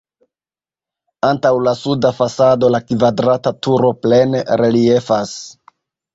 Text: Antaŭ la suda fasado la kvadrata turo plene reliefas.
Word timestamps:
Antaŭ 1.27 1.51
la 1.65 1.73
suda 1.81 2.11
fasado 2.21 2.71
la 2.77 2.81
kvadrata 2.87 3.53
turo 3.69 3.93
plene 4.09 4.43
reliefas. 4.65 5.37